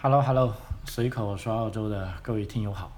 [0.00, 0.54] Hello Hello，
[0.84, 2.92] 随口说澳洲的各位听友好，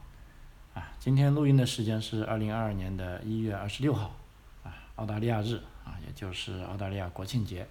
[0.75, 4.15] 啊，今天录音的时间是二零二二年的一月二十六号，
[4.63, 7.67] 啊，澳大利亚日，啊，也就是澳大利亚国庆节，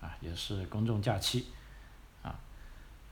[0.00, 1.48] 啊，也是公众假期，
[2.22, 2.38] 啊，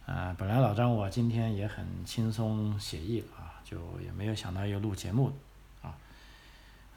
[0.07, 5.33] 啊，本来老张我今天也很轻松写意啊，就也没有想到要录节目，
[5.83, 5.99] 啊，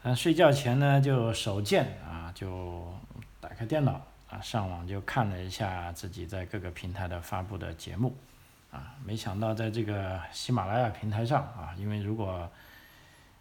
[0.04, 2.86] 啊，睡觉前呢就手贱啊，就
[3.40, 4.00] 打开电脑
[4.30, 8.14] 啊，上网就看了一下自己在各个平台的发布的节目。
[8.70, 12.48] 啊，没想到在这个喜马拉雅平台上啊，因为如果，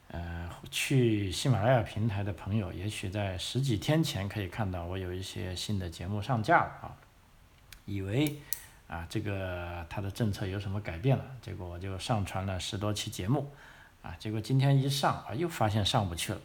[0.07, 6.97] 呃，去喜马拉雅平台的朋友，也许在十几天前可以看到我有一些新的节目上架了啊，
[7.85, 8.35] 以为
[8.87, 13.51] 啊这个它的政策有什么改变了，结果我就上传了十多期节目，
[14.01, 16.41] 啊，结果今天一上啊又发现上不去了，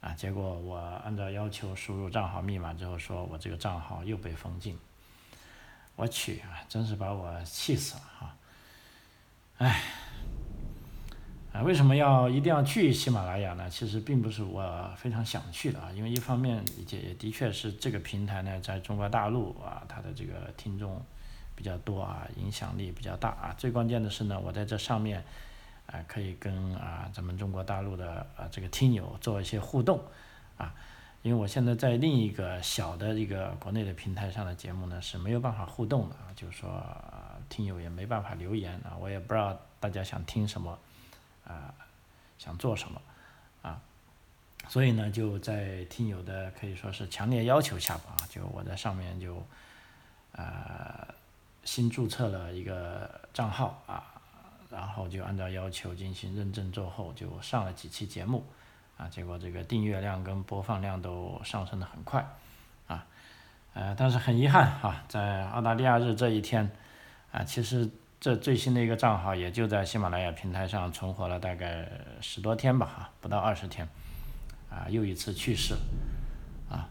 [0.00, 4.78] 啊，结果我按照要求输入账号密码之后，说我这个账号又被封禁。
[5.96, 8.36] 我去啊，真是把我气死了哈！
[9.56, 9.82] 哎，
[11.54, 13.68] 啊，为什么要一定要去喜马拉雅呢？
[13.70, 21.02] 其实并不是我非常想去的啊，因为一方面也也的确是这个平台呢，在中国大陆啊，它的这个听众
[21.54, 23.54] 比较多啊，影响力比较大啊。
[23.56, 25.24] 最关键的是呢，我在这上面
[25.86, 29.98] 啊，可以跟啊咱们中国大陆的啊这个听友做一些互动
[30.58, 30.74] 啊。
[31.26, 36.80] 因为我现在在另一个小的一个国内的平台上的节目呢是没有办法互动的，就是说
[37.48, 40.78] 听友也没办法留言啊，我也不知道大家想听什么
[41.44, 41.74] 啊，
[42.38, 43.02] 想做什么
[43.60, 43.82] 啊，
[44.68, 49.44] 所以呢就在听友的可以说是强烈要求下吧，就我在上面就
[50.30, 51.08] 啊
[51.64, 54.14] 新注册了一个账号啊，
[54.70, 58.44] 然后就按照要求进行认证之后就上了几期节目。
[58.96, 62.26] 啊，结果这个订阅量跟播放量都上升的很快，
[62.86, 63.04] 啊，
[63.74, 66.70] 呃，但是很遗憾哈，在澳大利亚日这一天，
[67.30, 71.86] 啊，其实这最新的一个账号也就在喜马拉雅平台上存活了大概
[72.22, 73.86] 十多天吧，哈，不到二十天，
[74.70, 75.74] 啊，又一次去世，
[76.70, 76.88] 啊，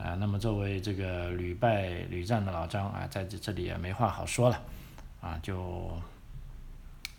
[0.00, 4.60] 啊，那么作为这个屡败屡战的老张啊，在这这里也没话好说了，
[5.20, 5.96] 啊，就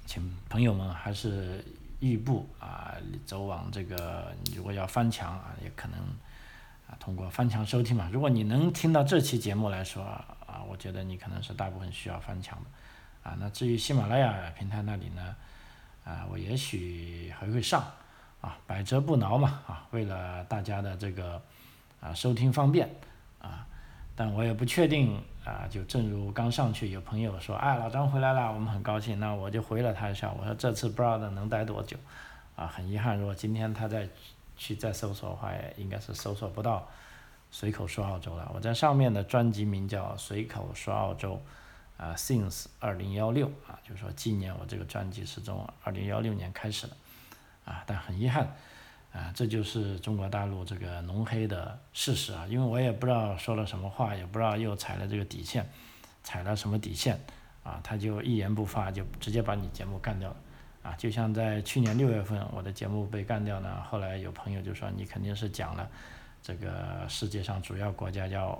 [0.05, 1.63] 请朋友们还是。
[2.03, 2.93] 预步啊，
[3.25, 5.97] 走往这个，如果要翻墙啊，也可能
[6.85, 8.09] 啊，通过翻墙收听嘛。
[8.11, 13.37] 如果你能听到这期节目来说啊，我觉得你可能是大部分需要翻墙的啊。
[13.39, 15.33] 那至于喜马拉雅平台那里呢，
[16.03, 17.81] 啊，我也许还会上
[18.41, 21.41] 啊，百折不挠嘛啊，为了大家的这个
[22.01, 22.93] 啊收听方便
[23.39, 23.65] 啊。
[24.15, 31.97] 但我也不确定啊，就正如刚上去有朋友说，哎，老张回来了，我们很高兴，那我就回了他一下，我说这次不知道能待多久，
[32.55, 34.07] 啊，很遗憾，如果今天他再
[34.55, 36.87] 去再搜索的话，应该是搜索不到
[37.49, 38.51] 随口说澳洲了。
[38.53, 41.41] 我在上面的专辑名叫随口说澳洲，
[41.97, 46.95] 啊，since 二零幺六啊，就是说纪念我这个专辑是从二零幺六年开始的，
[47.65, 48.55] 啊，但很遗憾。
[49.13, 52.47] 啊，这就是中国大陆这个浓黑的事实啊！
[52.49, 55.69] 因为我也不知道说了什么话，也不知道又踩了这个底线，
[56.23, 57.19] 踩了什么底线
[57.63, 57.79] 啊？
[57.83, 60.35] 他就一言不发，就直接把你节目干掉了
[60.81, 60.95] 啊！
[60.97, 65.87] 就像在去年六月份，我的节目被干掉呢，后来有朋友就说你肯定是讲了
[66.41, 68.59] 这个世界上主要国家要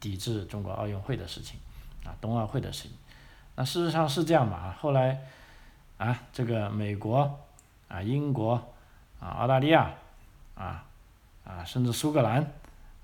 [0.00, 1.60] 抵制中国奥运会的事情
[2.02, 2.92] 啊，冬奥会的事情。
[3.54, 4.72] 那事实上是这样嘛？
[4.80, 5.20] 后来
[5.98, 7.38] 啊，这个美国
[7.88, 8.71] 啊，英国。
[9.22, 9.88] 啊，澳大利亚，
[10.56, 10.84] 啊，
[11.44, 12.44] 啊，甚至苏格兰，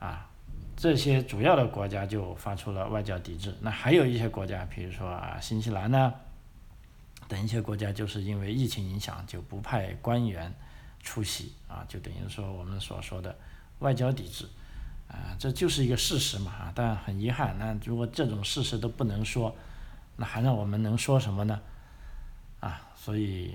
[0.00, 0.28] 啊，
[0.76, 3.54] 这些主要的国家就发出了外交抵制。
[3.60, 6.12] 那还有一些国家，比如说啊，新西兰呢，
[7.28, 10.52] 等一些国家，就是因为疫情影响，就不派官员
[11.00, 13.36] 出席，啊，就等于说我们所说的
[13.78, 14.44] 外交抵制，
[15.06, 19.54] 啊，这就是一个事实嘛，啊，但很遗憾，那如果这种事实都不能说，
[20.16, 21.60] 那还让我们能说什么呢？
[22.58, 23.54] 啊，所以。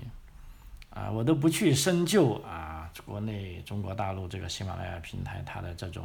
[0.94, 6.04] 啊，我都不去深究啊，国内中国大陆这个喜马拉雅平台它的这种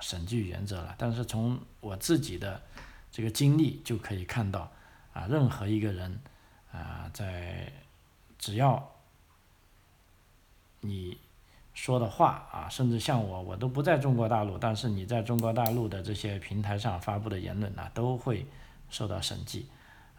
[0.00, 0.92] 审计原则了。
[0.98, 2.60] 但是从我自己的
[3.12, 4.68] 这个经历就可以看到，
[5.12, 6.20] 啊，任何一个人
[6.72, 7.72] 啊，在
[8.36, 8.90] 只要
[10.80, 11.16] 你
[11.72, 18.44] 说的话啊，甚至像我，我都不在中国大陆，但是你在中国大陆的这些平台上发布的言论呢，都会
[18.90, 19.68] 受到审计，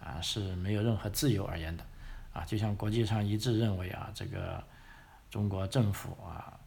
[0.02, 1.84] 啊，是没有任何自由而言的。
[2.36, 4.62] 啊，就像国际上一致认为啊，这个
[5.32, 6.60] 中国政府啊，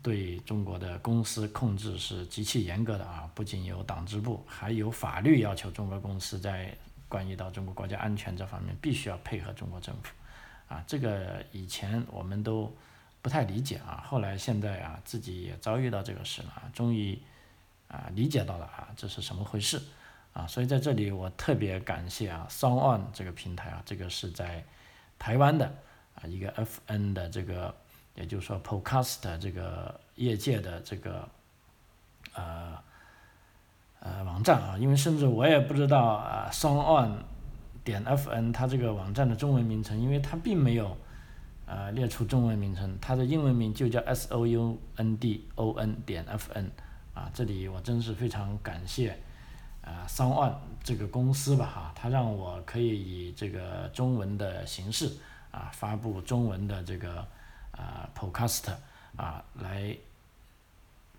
[0.00, 6.72] 对中国的公司控制是极其严格的啊，不仅有党支部，还有法律要求中国公司在
[7.08, 10.14] 关于到中国国家安全这方面必须要配合中国政府。
[10.68, 12.72] 啊，这个以前我们都
[13.20, 17.18] 不太理解啊，后来现在啊，自己也遭遇到这个事了，终于
[17.88, 19.82] 啊理解到了啊，这是什么回事
[20.36, 24.62] 啊，所以在这里我特别感谢啊，Song On 这个平台啊，这个是在
[25.18, 25.64] 台湾的
[26.14, 27.74] 啊一个 FN 的这个，
[28.14, 31.26] 也就是说 Podcast 这个业界的这个
[32.34, 32.76] 呃
[34.00, 37.24] 呃网站啊，因为甚至我也不知道啊，Song On
[37.82, 40.98] 点 FN 它这个网站的中文名称，因为它并没有
[41.64, 46.66] 呃列出中文名称，它的英文名就叫 S O U N D O N 点 FN
[47.14, 49.18] 啊，这里我真是非常感谢。
[49.86, 50.52] 啊，三万
[50.82, 55.08] 这个公司吧，哈，他让我可以以这个中文的形式
[55.52, 57.24] 啊，发布中文的这个
[57.70, 58.72] 啊 podcast
[59.14, 59.96] 啊，来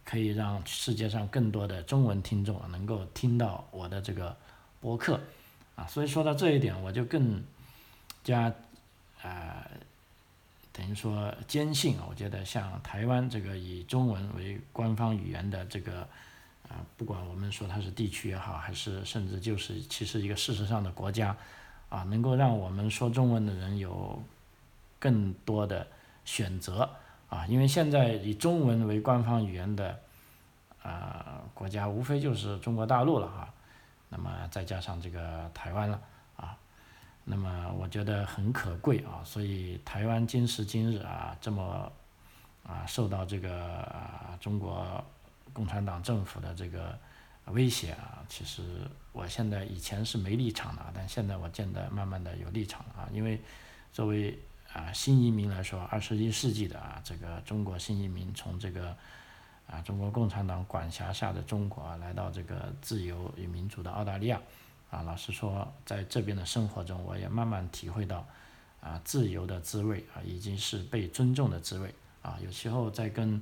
[0.03, 4.35] 可以让世界上更多的中文听众能够听到我的这个
[4.81, 5.17] 播客
[5.77, 7.41] 啊，所以说到这一点，我就更
[8.25, 8.53] 加
[9.21, 9.65] 啊，
[10.73, 16.05] 等于说坚信，我觉得像台湾这个以中文为官方语言的这个。
[16.69, 21.33] 啊，不管我们说它是地区也好，还是甚至就是其实一个事实上的国家，
[21.87, 24.21] 啊，能够让我们说中文的人有
[24.99, 25.87] 更多的
[26.25, 26.89] 选择
[27.29, 29.97] 啊，因为现在以中文为官方语言的
[30.83, 33.47] 啊国家，无非就是中国大陆了哈，
[34.09, 36.01] 那么再加上这个台湾了
[36.35, 36.57] 啊，
[37.23, 41.89] 那么我觉得很可贵啊，所以台湾今时今日啊这么
[42.65, 43.89] 啊受到这个
[44.41, 45.01] 中国。
[45.53, 46.97] 共产党政府的这个
[47.45, 48.61] 威胁啊，其实
[49.11, 53.09] 我现在以前是没立场的，但现在我见得慢慢的有立场了啊。
[53.13, 53.41] 因为
[53.93, 54.37] 作为
[54.73, 58.95] 啊新移民来说，二十一世纪的啊这个中国新移民从这个
[59.65, 64.41] 啊中国共产党管辖下的中国啊来到这个自由与民主的澳大利亚
[64.89, 68.27] 啊，老实说，在这边的生活中，我也慢慢体会到
[68.81, 72.37] 啊自由的滋味啊，已经是被尊重的滋味啊。
[72.43, 73.41] 有时候在跟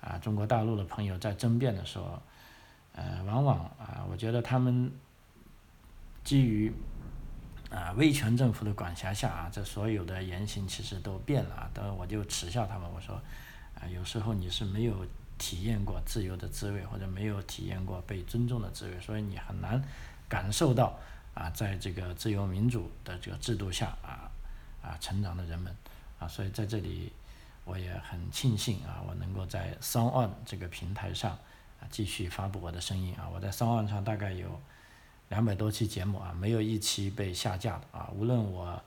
[0.00, 2.20] 啊，中国大陆的朋友在争辩的时候，
[2.94, 4.90] 呃，往往啊，我觉得他们
[6.24, 6.72] 基于
[7.70, 11.70] 啊威权政府的管辖下啊，这所有的言行其实都变了啊。
[11.74, 13.14] 等我就耻笑他们，我说
[13.74, 15.06] 啊，有时候你是没有
[15.36, 19.82] 体验过自由的滋味，或者没有体验过被尊重的滋味，所以你很难
[20.30, 20.98] 感受到
[21.34, 24.30] 啊，在这个自由民主的这个制度下啊
[24.82, 25.76] 啊成长的人们
[26.18, 27.12] 啊，所以在这里。
[27.70, 31.30] 我也很庆幸啊，我能够在 s o n On 这个平台上
[31.78, 33.30] 啊继续发布我的声音啊。
[33.32, 34.60] 我在 s o n On 上大概有
[35.28, 38.10] 两百多期节目啊，没有一期被下架的啊。
[38.12, 38.82] 无论我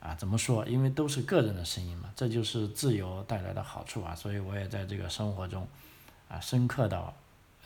[0.00, 4.14] 啊怎么说，因为都是个人的声音嘛，这就是自由带来的好处啊。
[4.14, 5.66] 所以我也在这个生活中
[6.28, 7.14] 啊深刻到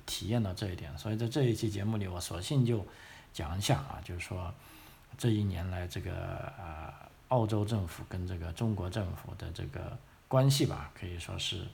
[0.06, 0.96] 体验到这一点。
[0.96, 2.86] 所以在这一期节目里，我索性就
[3.32, 4.54] 讲一下啊，就是说
[5.18, 6.12] 这一年来这个
[6.60, 6.94] 啊
[7.26, 9.98] 澳洲政府跟这个中国政府的这个。
[10.30, 11.66] 关系吧，可以说是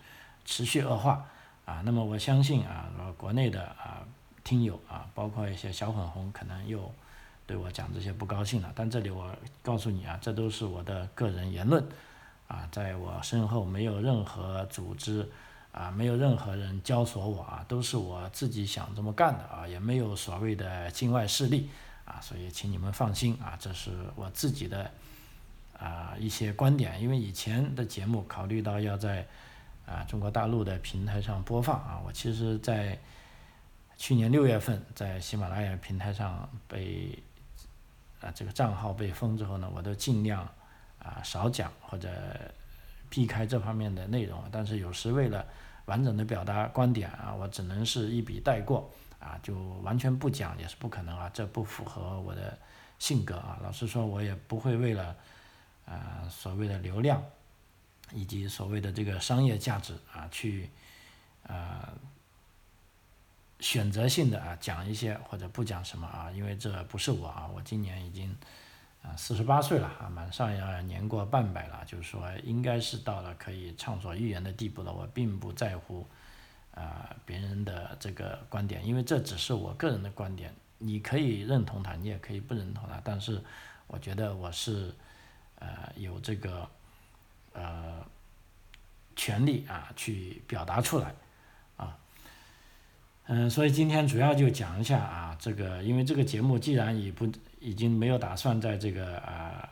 [0.47, 1.23] 持续恶化
[1.67, 1.82] 啊。
[1.85, 2.88] 那么我相信啊，
[3.19, 4.00] 国内的啊
[4.43, 6.91] 听友啊，包括一些小粉红，可能又
[7.47, 8.73] 对我讲这些不高兴了。
[8.75, 9.31] 但这里我
[9.61, 11.87] 告诉你啊，这都是我的个人言论
[12.49, 15.31] 啊，在我身后没有任何组织
[15.70, 21.69] 啊，没有任何人教唆我啊，都是我自己想这么干的啊，也没有所谓的境外势力
[22.06, 24.91] 啊，所以请你们放心啊，这是我自己的。
[25.78, 29.26] 啊，一些观点，因为以前的节目考虑到要在
[29.84, 32.99] 啊中国大陆的平台上播放啊，我其实，在
[33.99, 37.23] 去年六月份在喜马拉雅平台上被
[38.23, 40.48] 啊这个账号被封之后呢，我都尽量
[40.98, 42.10] 啊少讲或者
[43.10, 45.44] 避开这方面的内容，但是有时为了
[45.84, 52.58] 完整的表达观点啊，我只能是一笔带过啊，就完全不讲也是不可能啊，这不符合我的
[52.98, 55.15] 性格啊，老实说，我也不会为了。
[55.86, 57.22] 啊，所谓的流量，
[58.12, 60.69] 以及所谓的这个商业价值啊，去
[61.46, 61.93] 啊
[63.60, 68.36] 选择性的啊讲一些或者不讲什么啊，因为这不是我啊，我今年已经
[69.02, 74.93] 啊四十八岁了啊，马上要年过半百了，就是说应该是到了可以畅所欲言的地步了。
[74.93, 76.05] 我并不在乎
[76.74, 83.40] 啊别人的这个观点，因为这只是我个人的观点，你可以认同他，你也可以不认同他，但是
[83.86, 84.93] 我觉得我是。
[85.58, 86.69] 呃，有这个
[87.53, 88.05] 呃
[89.17, 91.15] 权利啊，去表达出来
[91.79, 91.96] 啊，
[93.27, 97.27] 嗯，所以今天主要就讲一下啊，这个因为这个节目既然已不
[97.58, 99.67] 已经没有打算在这个啊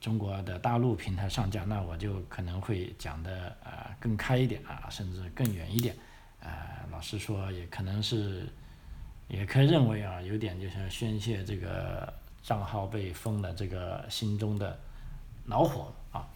[0.00, 5.96] 中国的大陆平台上架，那我就可能会讲的啊更开一点啊，甚至更远一点
[6.40, 8.46] 啊，老实说，也可能是
[9.26, 12.14] 也可以认为啊，有点就是宣泄这个
[12.44, 14.78] 账号被封的这个心中的。
[15.46, 16.26] 恼火啊！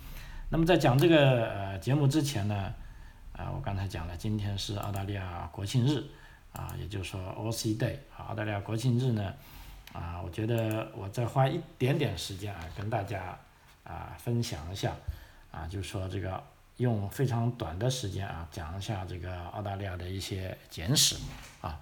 [0.48, 2.72] 那么在讲这个呃节目之前呢，
[3.32, 6.04] 啊，我刚才讲了，今天是澳大利亚国庆日
[6.52, 9.34] 啊，也就是说 o c Day 啊，澳大利亚国庆日呢，
[9.92, 13.38] 啊，我觉得我再花一点点时间啊，跟大家
[13.84, 14.94] 啊分享一下
[15.50, 16.42] 啊，就是说这个
[16.76, 21.16] 用非常短的时间啊，讲一下这个澳大利亚的一些简史
[21.60, 21.78] 啊，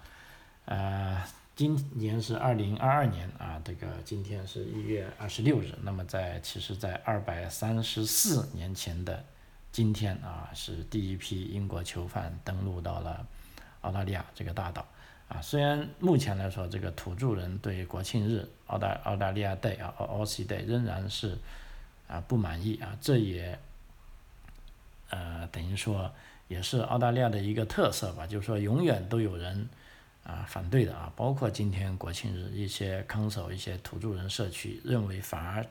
[0.64, 1.22] 呃，
[1.58, 9.24] 今年是二零二二年啊，这个今天是一月二十六日，那么在其实，在二百三十四年前的
[9.72, 13.26] 今天啊，是第一批英国囚犯登陆到了
[13.80, 14.86] 澳大利亚这个大岛。
[15.26, 21.36] 啊，虽然目前来说，这个土著人对国庆日澳大澳大利亚 Day 啊 a u s i Day 仍然是
[22.06, 23.58] 啊不满意啊，这也
[25.10, 26.08] 呃等于说
[26.46, 29.68] 也是澳大利亚的一个特色吧，就是说永远都有人
[30.28, 35.66] 啊反对的啊，包括今天国庆日，一些康首一些土著人社区认为反而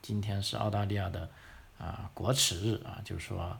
[0.00, 1.28] 今天是澳大利亚的
[1.76, 3.58] 啊国耻日啊，就是说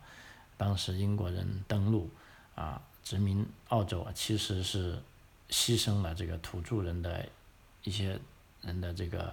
[0.56, 2.08] 当时英国人登陆
[2.54, 4.96] 啊殖民澳洲啊，其实是。
[5.48, 7.24] 牺牲了这个土著人的
[7.84, 8.18] 一些
[8.62, 9.32] 人的这个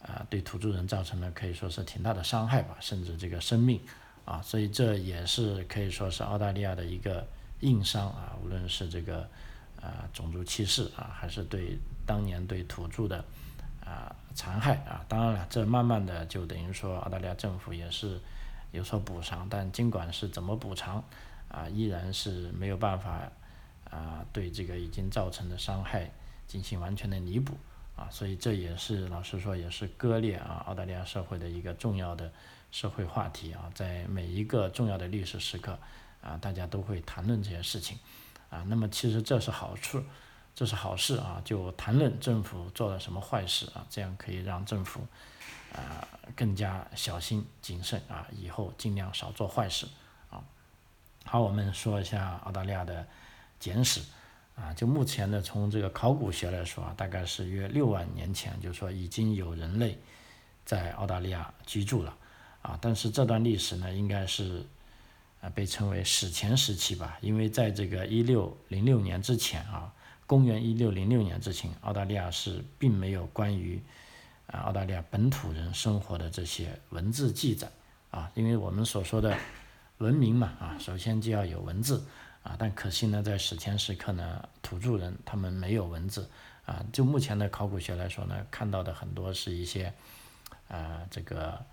[0.00, 3.78] 啊，对土著人造成了可以说是挺大的伤害吧，甚至这个生命
[4.24, 7.28] 啊，所以这也是可以说是澳大利亚的一个
[7.60, 9.28] 硬伤啊，无论是这个
[9.84, 13.24] 啊种族歧视啊，还是对当年对土著的
[13.84, 18.20] 啊残害啊，当然了，这慢慢的就等于说澳大利亚政府也是
[18.72, 21.04] 有所补偿，但尽管是怎么补偿
[21.48, 23.30] 啊，依然是没有办法。
[23.90, 26.10] 啊，对这个已经造成的伤害
[26.48, 27.56] 进行完全的弥补
[27.94, 32.32] 啊，所以这也是老实说也是割裂啊澳大利亚社会的一个重要的
[32.72, 35.78] 社会话题啊，在每一个重要的历史时刻
[36.20, 37.96] 啊，大家都会谈论这些事情
[38.54, 38.64] 啊。
[38.68, 40.02] 那么其实这是好处，
[40.54, 45.00] 这是好事啊，就谈论政府做了什么坏事啊，这样可以让政府
[45.72, 46.06] 啊
[46.36, 49.86] 更加小心谨慎啊，以后尽量少做坏事
[50.30, 50.42] 啊。
[51.24, 53.06] 好，我们说一下澳大利亚的。
[53.60, 54.02] 简史
[54.56, 59.96] 啊，就目前的从这个考古学来说啊，大概是约六万年前，就是说已经有人类
[60.66, 62.14] 在澳大利亚居住了
[62.60, 62.78] 啊。
[62.82, 64.66] 但是这段历史呢，应该是
[65.44, 69.92] 啊被称为史前时期吧，因为在这个一六零六年之前啊，
[70.26, 73.82] 公元一六零六年之前，澳大利亚是并没有关于
[74.46, 77.68] 啊澳大利亚本土人生活的这些文字记载
[78.10, 79.36] 啊，因为我们所说的
[79.98, 82.02] 文明嘛啊，首先就要有文字。
[82.44, 86.28] 啊，但可惜呢，在史前时刻呢，土著人他们没有文字，
[86.66, 89.90] 啊，就目前的考古学来说呢，看到的很多是一些，
[90.68, 91.64] 啊，这个，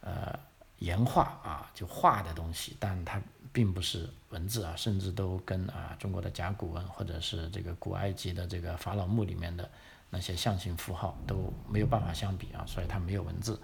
[0.00, 0.38] 呃，
[0.78, 1.39] 岩画，
[1.74, 3.20] 就画的东西，但它
[3.52, 9.68] 并不是文字啊，甚至都跟啊中国的甲骨文或者是这个古埃及的这个法老墓里面的
[10.10, 13.60] 那些象形符号都没有办法相比啊，所以它没有文字，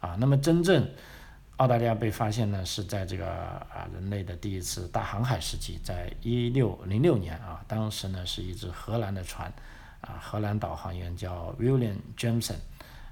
[0.00, 0.88] 啊，那么真正。
[1.58, 9.52] 澳大利亚被发现呢，是在这个啊人类的第一次大航海时期，在一六零六年啊，当时呢是一只荷兰的船，
[10.00, 12.56] 啊荷兰导航员叫 William Jameson，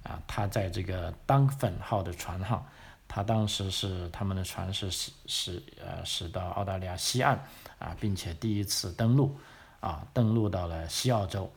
[0.03, 2.67] 啊他在这个当粉号的船上，
[3.13, 7.37] 他当时是他们的船是驶驶呃驶到澳大利亚西岸
[7.79, 9.37] 啊，并且第一次登陆
[9.81, 11.53] 啊登陆到了西澳洲，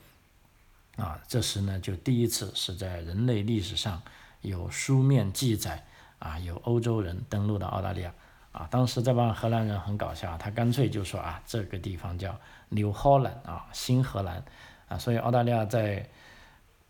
[0.98, 4.02] 啊这时呢就第一次是在人类历史上
[4.42, 5.86] 有书面记载。
[6.18, 8.12] 啊，有欧洲人登陆到澳大利亚，
[8.54, 12.36] 啊，当时这帮荷兰人很搞笑，他干脆就说啊，这个地方叫
[12.70, 14.44] New Holland 啊，新荷兰，
[14.88, 16.10] 啊，所以澳大利亚在，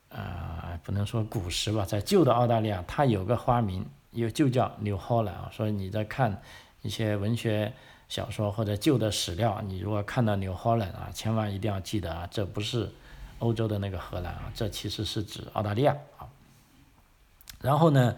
[0.10, 6.42] 呃，不能说古时吧，在旧的澳大利亚，它有个花名，有就叫 New Holland 啊，所以你在看
[6.82, 7.72] 一些文学
[8.10, 12.92] 小说或者旧的史料，你如果看到 New Holland 啊，千万一定要记得啊，这不是
[13.40, 16.28] 欧洲的那个荷兰啊，这其实是指澳大利亚啊，
[17.62, 18.16] 然后呢？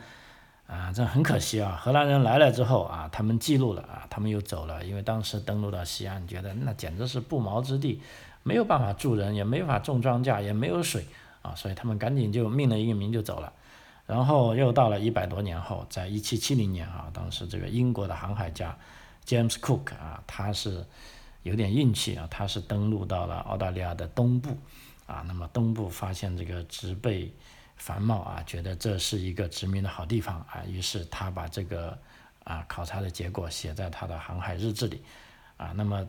[0.68, 1.80] 啊，这很可惜啊！
[1.82, 8.02] 荷兰人来了之后啊，他们记录了啊，他们又走了，因为当时登陆到西岸，觉得那简直是不毛之地，
[8.44, 11.06] 没有办法住人，也没法种庄稼，也没有水
[11.42, 13.54] 啊，所以他们赶紧就命了一个名就走了。
[14.08, 18.76] 然后又到了一百多年后，在一七七零年啊，当时这个英国的航海家
[19.28, 20.84] James Cook 啊，他是
[21.44, 24.58] 有点运气啊，他是登陆到了澳大利亚的东部
[25.06, 27.32] 啊，那么东部发现这个植被。
[27.80, 31.96] 繁茂啊，觉得这是一个殖民的好地方啊，于是他把这个
[32.44, 35.04] 啊考察的结果写在他的航海日志里
[35.58, 35.74] 啊。
[35.76, 36.04] 那么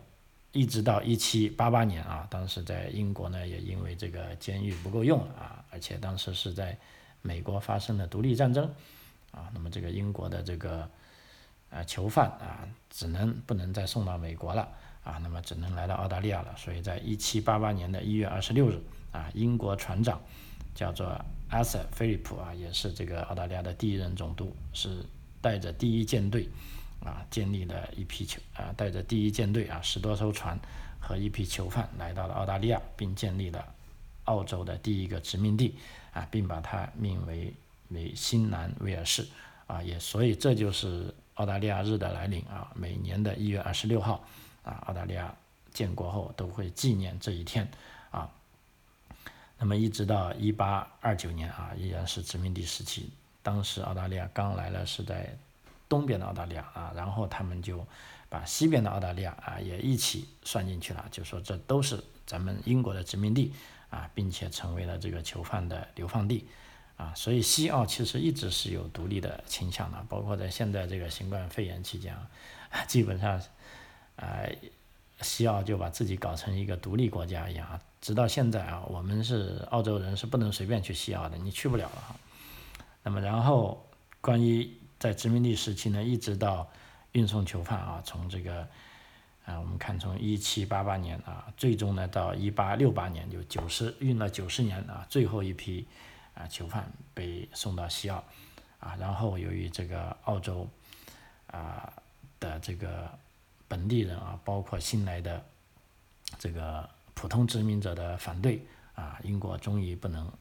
[0.51, 6.75] 一直到一七八八年啊，当时在英国呢也因为这个监狱不够用啊，而且当时是在
[7.21, 8.73] 美国发生了独立战争
[9.31, 10.89] 啊，那么这个英国的这个
[11.69, 14.67] 呃囚犯啊，只能不能再送到美国了
[15.03, 16.55] 啊，那么只能来到澳大利亚了。
[16.57, 20.21] 所以在一七八八年的一月二十六日啊，英国船长
[20.73, 21.19] 叫做。
[21.51, 25.03] 阿瑟·菲利普啊，也是这个澳大利亚的第一任总督，是
[25.41, 26.47] 带着第一舰队
[27.03, 30.59] 啊，建立了一批囚啊，带着第一舰队啊，十多艘船
[30.99, 33.65] 和一批囚犯来到了澳大利亚，并建立了
[34.25, 35.75] 澳洲的第一个殖民地
[36.13, 37.53] 啊，并把它命为
[37.89, 39.27] 为新南威尔士
[39.67, 44.23] 啊，也所以这就是澳大利亚日的来临啊，每年的一月二十六号
[44.63, 45.33] 啊，澳大利亚
[45.73, 47.69] 建国后都会纪念这一天
[48.11, 48.29] 啊。
[49.57, 53.11] 那么一直到一八二九年啊，依然是殖民地时期，
[53.41, 55.37] 当时澳大利亚刚来了是在
[55.87, 57.85] 东边的澳大利亚啊，然后他们就。
[58.31, 63.51] 把西边的澳大利亚啊也一起算进去了，就说这都是咱们英国的殖民地
[63.89, 66.45] 啊，并且成为了这个囚犯的流放地
[66.97, 72.27] 啊，所以西澳其实一直是有独立的倾向的，包括在现在这个新冠肺炎期间啊，
[72.87, 73.41] 基本上
[74.15, 74.39] 啊
[75.21, 82.15] 西澳就把自己搞成一个独立国家一样，直到现在啊，我们是澳洲人是不能随便去西澳的，你去不了了。
[83.03, 83.85] 那么然后
[84.21, 86.69] 关于在殖民地时期呢，一直到。
[87.13, 88.67] 运送囚犯啊，从这个
[89.49, 95.87] 啊，我们看从一七八八年啊，最终呢到一八六八年就九十运了九十年啊，最后一批
[96.35, 98.23] 啊囚犯被送到西澳
[98.79, 100.69] 啊，然后由于这个澳洲
[101.47, 101.91] 啊
[102.39, 103.09] 的这个
[103.67, 105.43] 本地人啊，包括新来的
[106.37, 108.63] 这个普通殖民者的反对
[108.93, 110.31] 啊，英国终于不能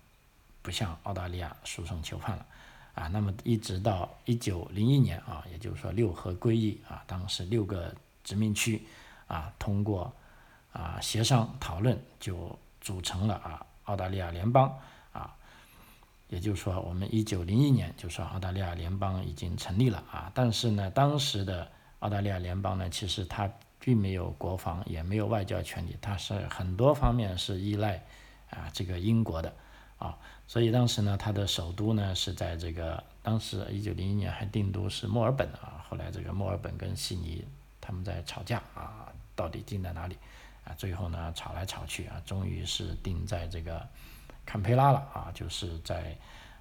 [0.61, 2.47] 不向澳大利亚输送囚犯了。
[2.95, 7.95] 啊，那么一直到一九零一年啊，也就是说六合归一啊，当时六个
[8.29, 8.87] 殖民区
[9.27, 10.13] 啊通过
[10.71, 14.79] 啊协商讨论，就组成了啊澳大利亚联邦
[15.15, 15.35] 啊，
[16.29, 21.71] 也就是说我们一九零一年就说澳大利亚联邦已经成立了啊，但是呢，当时的
[22.01, 28.05] 澳大利亚联邦呢，其实它并没有国防，也没有外交权利，它是很多方面是依赖
[28.51, 29.51] 啊这个英国的。
[29.97, 30.17] 啊，
[30.47, 37.45] 所以当时呢，它的首都呢是在这个，当时一九零一年还定都是墨尔本啊，后来这个墨尔本跟悉尼
[37.89, 40.15] 他们在吵架啊，到底定在哪里
[40.63, 40.75] 啊？
[40.77, 43.89] 最后呢吵来吵去啊，终于是定在这个
[44.45, 46.15] 坎培拉了啊，就是在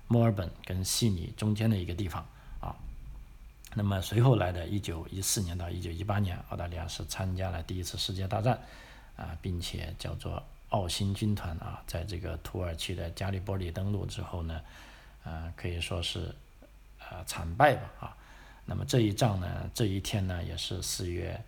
[0.07, 2.25] 墨尔本跟悉尼中间的一个地方
[2.61, 2.73] 啊。
[3.75, 8.57] 那么随后来的一九一四年到一九一八年，澳大利亚是参加了第一次世界大战
[9.17, 10.41] 啊，并且叫做。
[10.69, 14.61] 澳新军团啊，在这个土耳其的加里波里登陆之后呢，
[15.23, 16.35] 呃，可以说是
[16.99, 18.17] 呃惨败吧啊。
[18.67, 21.43] 那么这一仗呢，这一天呢，也是四月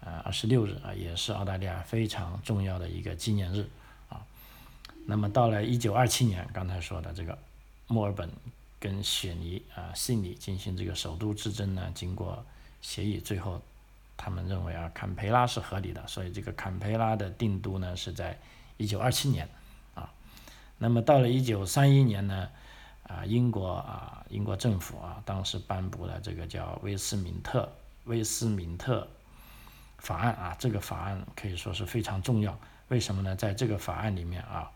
[0.00, 3.68] 呃二十六日啊，也是澳大利亚非常重要的一个纪念日
[4.08, 4.24] 啊。
[5.04, 7.36] 那么到了一九二七年，刚才说的这个
[7.86, 8.30] 墨尔本
[8.80, 12.42] 跟雪梨啊悉尼进行这个首都之争呢，经过
[12.80, 13.60] 协议，最后。
[14.18, 18.38] 他们认为啊，坎培拉是合理的，所以这个坎培拉的定都呢是在
[18.78, 19.46] 一九二七年，
[19.94, 20.10] 啊，
[20.78, 22.48] 那么到了一九三一年呢，
[23.08, 27.70] 啊，英国啊，英国政府啊，当时颁布了这个叫威斯敏特
[28.04, 29.06] 威斯敏特
[29.98, 33.34] 法案啊，这个法案可以说是非常重要，为什么呢？
[33.36, 34.70] 在这个法案里面啊，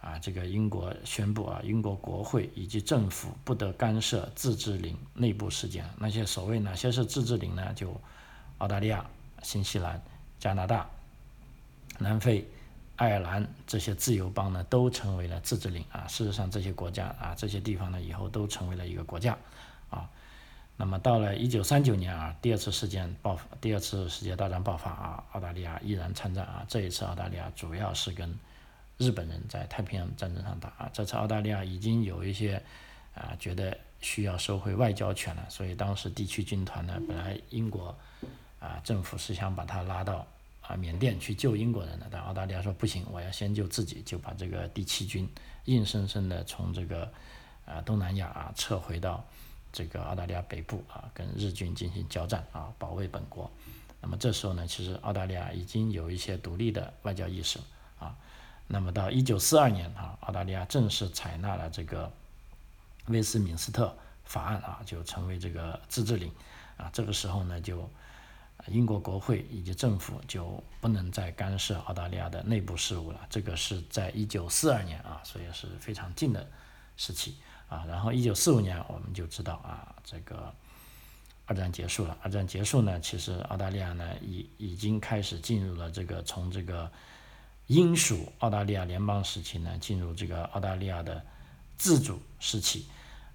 [0.00, 7.72] 啊，这个英国宣布啊，英国国会以及政府不得干涉自治领内部事件，那些所谓哪些是自治领呢？
[7.74, 7.98] 就
[8.58, 9.04] 澳大利亚、
[9.42, 10.02] 新西兰、
[10.38, 10.88] 加拿大、
[11.98, 12.48] 南非、
[12.98, 16.06] 爱尔兰这些自由邦呢，都成为了自治领啊。
[16.06, 19.38] 事实上，这些国家啊，这些地方呢，以后都成为了一个国家
[19.88, 20.10] 啊。
[20.76, 26.64] 那么到了一九三九年啊，第二次事件爆发，第二次世界大战爆发啊，澳大利亚依然参战啊。
[26.68, 28.38] 这一次澳大利亚主要是跟
[28.98, 30.90] 日本人在太平洋战争上打啊。
[30.92, 32.62] 这次澳大利亚已经有一些
[33.14, 37.96] 啊，觉得需要收回外交权了，所以当时地区军团呢，本来英国。
[38.60, 40.26] 啊，政府是想把他拉到
[40.68, 45.26] 啊缅甸去救英国人的，但澳大利亚说不行，我要先救自己，就把这个第七军
[45.64, 47.10] 硬生生的从这个
[47.64, 49.24] 啊东南亚啊撤回到
[49.72, 53.50] 这个澳大利亚北部啊，跟日军进行交战啊，保卫本国。
[54.00, 57.58] 那么这时候呢，其实澳大利亚已经有一些独立的外交意识
[57.98, 58.14] 啊。
[58.66, 62.12] 那么到一九四二年啊，澳大利亚正式采纳了这个
[63.06, 66.30] 威斯敏斯特法案啊，就成为这个自治领
[66.76, 66.90] 啊。
[66.92, 67.90] 这个时候呢，就
[68.66, 73.20] 英国国会以及政府就不能再干涉澳大利亚的内部事务了。
[73.30, 76.46] 这个是在一九四二年啊，所以是非常近的
[76.96, 77.36] 时期
[77.68, 77.84] 啊。
[77.86, 80.52] 然后一九四五年我们就知道啊，这个
[81.46, 82.18] 二战结束了。
[82.22, 86.90] 二战结束呢，其实澳大利亚呢已已经开始进入了这个从这个
[87.68, 91.24] 英属澳大利亚联邦时期呢，进入这个澳大利亚的
[91.78, 92.86] 自主时期。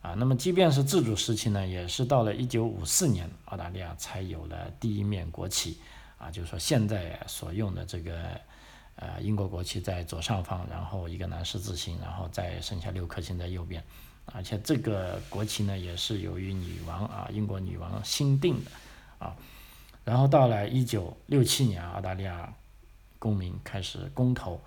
[0.03, 5.79] 啊，那么即便是自主时期呢，也是到了一九五四年，澳大利亚才有了第一面国旗。
[6.17, 8.39] 啊，就是说现在所用的这个，
[8.95, 13.83] 呃，英国国旗在左上方，然后一个南十字星，然后再剩下六颗星在右边。
[14.25, 18.71] 而且这个国旗呢，也是由于女王啊，英国女王新定的。
[19.19, 19.35] 啊，
[20.05, 22.53] 然后到了一九六七年，澳大利亚
[23.19, 24.61] 公民开始公投，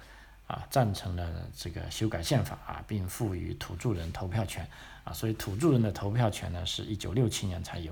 [0.46, 4.68] 啊赞成了这个修改宪法啊，并赋予土著人投票权
[5.06, 7.90] 啊，所以土著人的投票权呢是一九六七年才有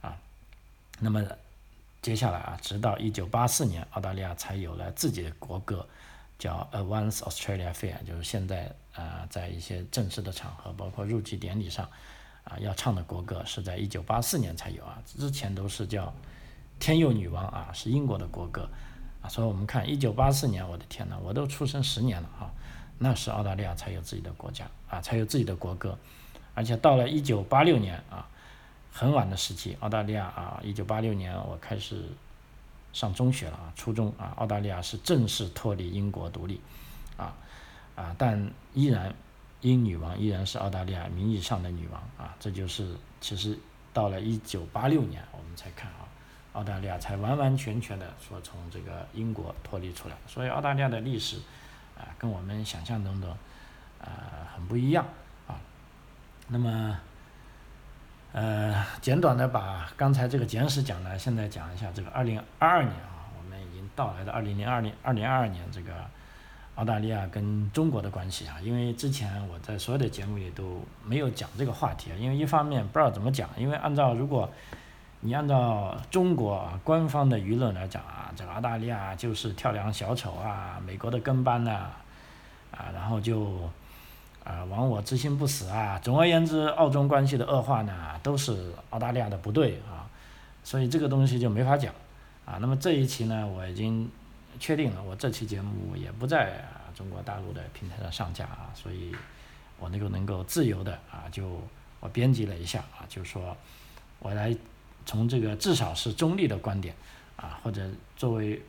[0.00, 0.16] 啊。
[0.98, 1.22] 那么
[2.02, 5.86] 接下来啊，直到一九八四年，澳大利亚才有了自己的国歌，
[6.38, 11.88] 叫 a o n c e Australia Fair，就是现在啊在一些正式的场合，包括入籍典礼上
[12.44, 16.12] 啊要唱的国歌，是在一九八四年才有啊，之前都是叫
[16.78, 18.68] 天佑女王啊，是英国的国歌。
[19.22, 22.50] 啊，所以我们看一九八四年，我的天呐，我都出生十年了啊，
[22.96, 25.98] 那是澳大利亚才有自己的国家啊，才有自己的国歌，
[26.60, 28.28] 而且到了一九八六年啊，
[28.92, 32.04] 很晚的时期，澳大利亚啊，一九八六年我开始
[32.92, 36.60] 上中学了啊，初中啊，澳大利亚是正式脱离英国独立，
[37.16, 37.32] 啊
[37.96, 39.14] 啊，但依然
[39.62, 43.58] 英女王依然是澳大利亚名义上的女王啊，这就是其实
[43.94, 46.04] 到了一九八六年我们才看啊。
[46.52, 51.38] 澳大利亚才完完全全的说从这个英国脱离出来，所以澳大利亚的历史
[51.96, 53.34] 啊，跟我们想象中的
[53.98, 54.10] 呃
[54.54, 55.06] 很不一样。
[56.52, 56.98] 那么
[58.32, 65.92] 呃，简短的把刚才这个简史讲了，现在讲一下这个二零二二年啊，我们已经到来的二零零二年二零二二年这个
[66.76, 74.48] 澳大利亚跟中国的关系啊，因为之前我在所有的节目里都没有讲这个话题啊，因为一方面不知道怎么讲，因为按照如果
[75.20, 81.90] 你按照中国官方的舆论来讲啊，这个澳大利亚就是跳梁小丑啊，美国的跟班呐，
[82.70, 83.68] 啊，然后就
[84.44, 85.98] 啊亡我之心不死啊。
[85.98, 90.08] 总而言之，澳中关系的恶化呢，都是澳大利亚的不对啊，
[90.64, 91.94] 所以这个东西就没法讲
[92.44, 92.58] 啊。
[92.60, 94.10] 那么这一期呢，我已经
[94.58, 99.14] 确定了，我这期节目也不在中国大陆的平台上上架啊，所以
[99.78, 101.60] 我那个能够自由的啊，就
[102.00, 103.56] 我编辑了一下啊，就说
[104.18, 104.56] 我来。
[105.06, 106.94] 从这个至少是中立的观点，
[107.34, 107.82] 啊，或者
[108.16, 108.62] 作为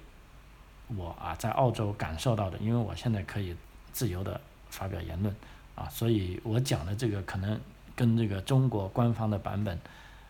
[0.96, 3.54] 我啊在澳洲感受到的，因为我现在可以
[3.92, 5.36] 自由的发表言论，
[5.82, 7.60] 啊，所以我讲的这个可能
[7.96, 9.80] 跟这个中国官方的版本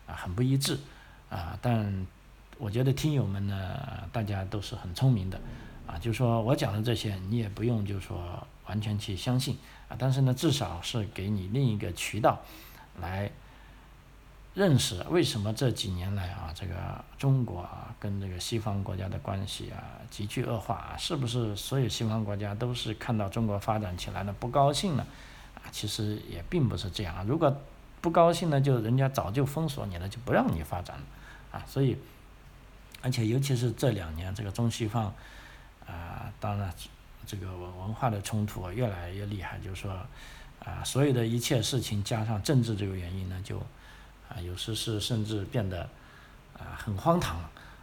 [0.06, 0.78] 啊很不一致，
[1.28, 2.06] 啊，但
[2.58, 5.38] 我觉得听友们呢，大家都是很聪明的，
[5.86, 12.40] 啊，就说我讲的这些你也不用就说完全去相信，啊，但是呢，至少是给你另一个渠道
[13.00, 13.30] 来。
[14.54, 16.74] 认识为什么这几年来啊，这个
[17.16, 25.06] 中国啊跟这个西方国家的关系啊急剧恶化啊，是不是所有西方国家都是看到中国发展起来了不高兴了？
[25.72, 27.24] 其实也并不是这样啊。
[27.26, 27.52] 如果
[28.00, 31.02] 不高兴呢，就人家早就封锁你了，就不让你发展了
[31.50, 31.64] 啊。
[31.66, 31.96] 所以，
[33.00, 35.12] 而且尤其是这两年，这个中西方
[35.84, 36.72] 啊，当然
[37.26, 39.92] 这个文文化的冲突越来越厉害，就是说
[40.64, 43.60] 啊，所有的一切事情加上政治这个原因呢，就。
[44.28, 45.82] 啊，有时是甚至变得
[46.56, 47.38] 啊很荒唐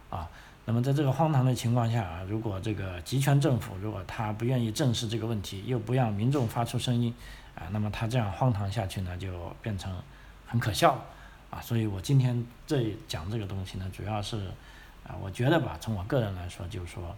[0.08, 0.28] 啊。
[0.64, 7.14] 那么在这个荒唐的情况下啊，如果这个集权政府如果他不愿意正视这个问题，又不让民众发出声音
[7.60, 9.94] 啊，那么他这样荒唐下去呢，就变成
[10.46, 10.98] 很可笑
[11.50, 11.60] 啊。
[11.60, 14.50] 所以我今天这讲这个东西呢，主要是
[15.06, 17.14] 啊，我觉得吧，从我个人来说，就是说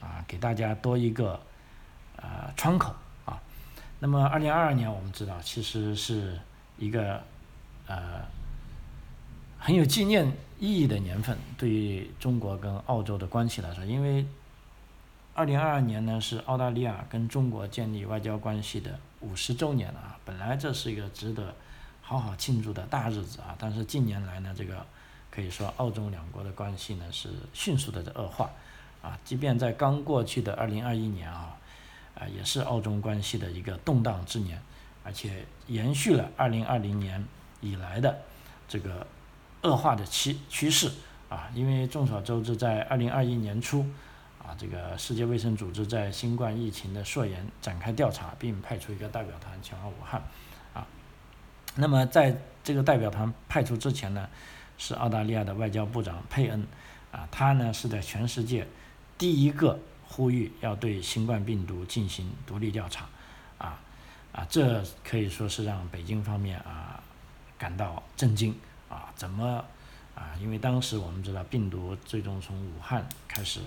[0.00, 1.38] 啊，给大家多一个
[2.16, 2.94] 呃窗口
[3.26, 3.38] 啊。
[3.98, 6.38] 那么二零二二年我们知道，其实是
[6.78, 7.22] 一个
[7.86, 8.22] 呃。
[9.64, 10.26] 很有纪念
[10.58, 14.26] 意义的年份，对于中国跟澳洲的关系来说，因为
[15.34, 21.54] 二零二二年呢是澳大利亚跟中国建立外交关系的五十周年了啊，本来这是一个值得
[22.00, 24.84] 好好庆祝的大日子啊，但是近年来呢，这个
[25.30, 28.50] 可以说澳中两国的关系呢是迅速的恶化
[29.02, 31.56] 啊，即便在刚过去的二零二一年啊，
[32.14, 34.60] 啊也是澳中关系的一个动荡之年，
[35.02, 37.26] 而且延续了二零二零年
[37.60, 38.18] 以来的
[38.68, 39.06] 这个。
[39.64, 40.90] 恶化的趋趋势
[41.28, 43.86] 啊，因为众所周知，在二零二一年初，
[44.42, 50.20] 啊，这个世界卫生组织在新冠疫情的溯源展开调查，并派出一个代表团前往武汉，
[50.74, 50.86] 啊，
[51.76, 54.28] 那么在这个代表团派出之前呢，
[54.76, 56.66] 是澳大利亚的外交部长佩恩，
[57.12, 58.66] 啊，他呢是在全世界
[59.16, 63.08] 第一个呼吁要对新冠病毒进行独立调查，
[63.58, 63.80] 啊，
[64.32, 67.02] 啊，这可以说是让北京方面啊
[67.56, 68.54] 感到震惊。
[68.88, 69.64] 啊，怎么
[70.14, 70.36] 啊？
[70.38, 73.58] 因为当时我们知道病毒最终从武汉开始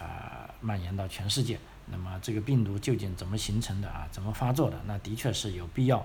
[0.00, 4.08] 啊蔓延到全世界，那么这个病毒究竟怎么形成的啊？
[4.10, 4.80] 怎么发作的？
[4.86, 6.04] 那的确是有必要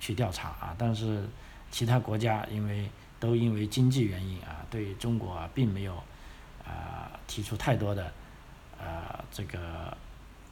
[0.00, 0.74] 去调查啊。
[0.78, 1.28] 但是
[1.70, 5.94] 其他国家因为都因为经济原因啊，对中国啊并没有
[6.64, 8.12] 啊提出太多的
[8.78, 9.96] 呃这个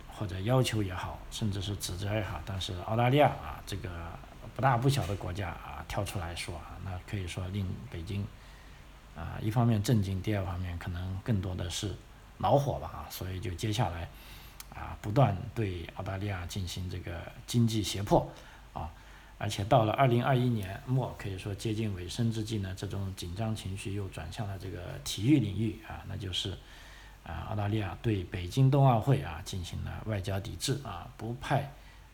[0.09, 2.41] 或者要求也好，甚至是指责也好。
[2.45, 3.89] 但是澳大利亚啊这个
[4.55, 6.79] 不大不小的国家啊跳出来说啊。
[6.85, 8.27] 那可以说令北京
[9.17, 11.95] 啊一方面震惊，第二方面可能更多的是
[12.43, 14.09] 恼火吧啊，所以就接下来
[14.75, 18.29] 啊不断对澳大利亚进行这个经济胁迫
[18.73, 18.91] 啊，
[19.39, 26.59] 而且到了二零二一年末，可以说接近尾声之际呢，这种紧张情绪又转向了这个体育领域啊，那就是
[27.23, 31.71] 啊澳大利亚对北京冬奥会啊进行了外交抵制啊，不派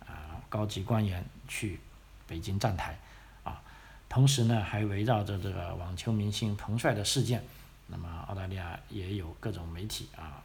[0.07, 1.81] 啊高级官员去
[2.27, 2.99] 北京站台
[3.45, 3.63] 啊，
[4.11, 7.43] 同时呢还围绕着这个网球明星彭帅的事件。
[7.89, 10.43] 那么澳大利亚也有各种媒体啊，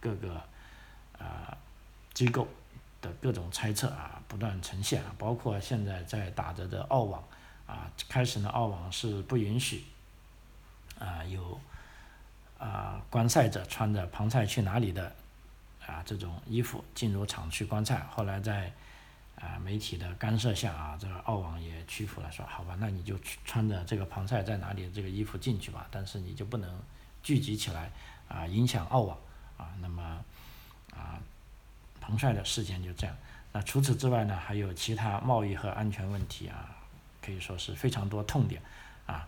[0.00, 0.34] 各个
[1.18, 1.56] 啊
[2.12, 2.46] 机构
[3.00, 7.22] 的各种猜测啊不断呈现，包括现在在打着的澳网
[7.66, 9.84] 啊，开始呢澳网是不允许
[10.98, 11.60] 啊有
[12.58, 15.14] 啊观赛者穿着“庞赛去哪里”的
[15.86, 18.72] 啊这种衣服进入场去观赛，后来在
[19.42, 26.80] 啊，媒体的干涉下啊，这个澳网也屈服了，说好吧，那你就穿着这个庞赛在哪里这个衣服进去吧，但是你就不能
[27.24, 27.90] 聚集起来
[28.28, 29.18] 啊，影响澳网
[29.56, 29.74] 啊。
[29.80, 30.24] 那么
[30.94, 31.18] 啊，
[32.00, 33.16] 彭帅的事件就这样。
[33.52, 36.70] 那除此之外呢，还有其他贸易和安全问题啊，
[37.20, 38.62] 可以说是非常多痛点
[39.06, 39.26] 啊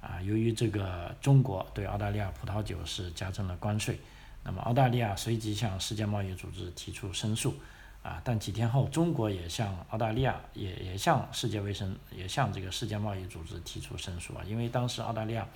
[0.00, 0.20] 啊。
[0.22, 4.00] 由于这个中国对澳大利亚葡萄酒是加征了关税，
[4.42, 7.54] 那么澳大利亚随即向世界贸易组织提出申诉。
[8.02, 15.46] 啊，但几天后，中国也向澳大利亚，也也向世界卫生，也向这个世界贸易组织提出申诉啊，因为当时澳大利亚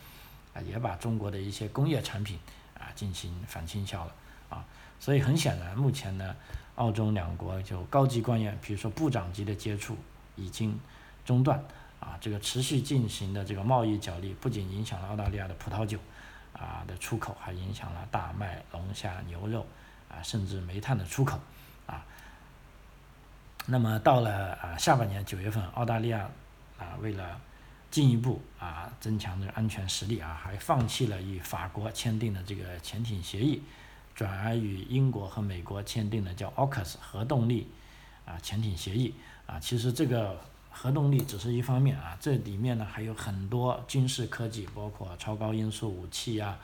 [0.54, 2.38] 啊也把中国的一些工业产品
[2.78, 4.14] 啊进行反倾销了
[4.48, 4.64] 啊，
[5.00, 6.36] 所以很显然，目前呢，
[6.76, 9.96] 澳中两国就高级官员，比如说部长级的接触
[10.36, 10.78] 已经
[11.24, 11.60] 中断
[11.98, 15.98] 啊，这个持续进行的这个贸易角力，不仅影响了澳大利亚的葡萄酒
[16.52, 19.66] 啊的出口，还影响了大麦、龙虾、牛肉
[20.08, 21.40] 啊，甚至煤炭的出口
[21.88, 22.06] 啊。
[23.68, 26.30] 那么到了啊下半年九月份，澳大利亚
[26.78, 27.40] 啊为了
[27.90, 33.60] 进一步啊增强这安全实力啊，还放弃了与法国签订的这个潜艇协议，
[34.14, 37.68] 转而与英国和美国签订了叫 AUKUS 核动力
[38.24, 39.12] 啊潜艇协议
[39.46, 39.58] 啊。
[39.58, 46.56] 其实这个核动力只是一方面啊，这里面呢还有很多军事科技，包括超高音速武器呀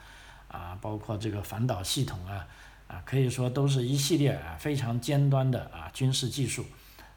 [0.47, 2.47] 啊，包括这个反导系统啊
[2.87, 6.65] 啊，可以说都是一系列啊非常尖端的啊军事技术。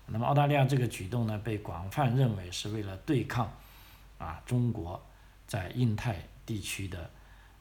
[0.09, 3.53] 那么澳大利亚这个举动呢，被广泛认为是为了对抗
[4.19, 5.05] 啊中国
[5.47, 7.11] 在印太地区的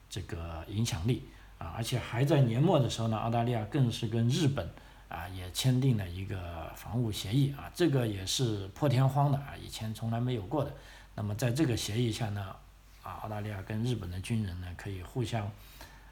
[0.10, 1.27] 这个影响力
[1.58, 4.69] 啊，而且还在年末的时候呢，澳大利亚更是跟日本
[5.10, 10.71] 啊也签订了一个防务协议啊，这个也是破天荒的啊，以前从来没有过的。
[11.15, 12.55] 那么在这个协议下呢，
[13.01, 15.43] 啊澳大利亚跟日本的军人呢可以互相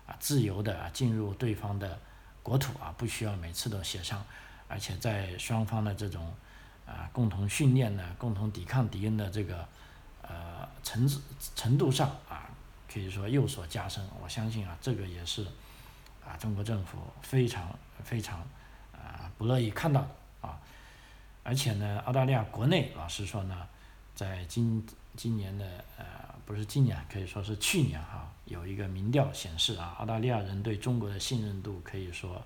[0.08, 2.00] 啊自由的啊进入对方的
[2.42, 4.26] 国土啊，不需要每次都协商。
[4.74, 6.34] 而且在双方的这种
[6.88, 9.64] 啊共同训练呢、共同抵抗敌人的这个
[10.24, 11.22] 呃层次
[11.56, 12.50] 程度上啊，
[12.92, 14.04] 可以说有所加深。
[14.20, 15.46] 我相信啊，这个也是
[16.26, 17.70] 啊中国政府非常
[18.04, 18.40] 非常
[18.92, 20.10] 啊不乐意看到的
[20.42, 20.60] 啊。
[21.44, 23.68] 而且呢，澳大利亚国内老实说呢，
[24.16, 24.84] 在今
[25.16, 26.04] 今年的呃
[26.48, 32.44] 不是今年，可以说是去年哈，有一个民调显示啊，澳大利亚人对中国的信任度可以说。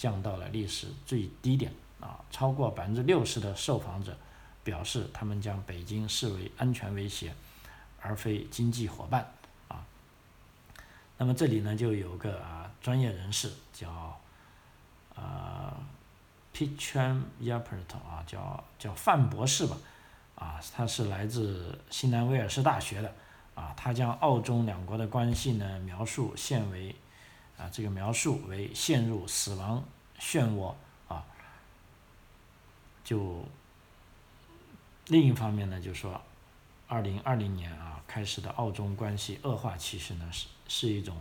[0.00, 2.18] 降到了历史最低点啊！
[2.30, 4.16] 超过百分之六十的受访者
[4.64, 7.34] 表示，他们将北京视为安全威胁，
[8.00, 9.30] 而非经济伙伴
[9.68, 9.84] 啊。
[11.18, 14.18] 那么这里呢，就有个啊专业人士叫
[15.14, 15.76] 啊
[16.54, 19.76] p i c h a n y a p e r t 啊，叫叫范博士吧
[20.34, 23.12] 啊，他是来自西南威尔士大学的
[23.54, 26.96] 啊，他将澳中两国的关系呢描述现为。
[27.60, 29.84] 啊，这个描述为陷入死亡
[30.18, 30.74] 漩涡
[31.08, 31.22] 啊。
[33.04, 33.44] 就
[35.08, 36.18] 另一方面呢，就说，
[36.88, 41.14] 二零二零年啊开始的澳中关系恶化，其实呢是是一种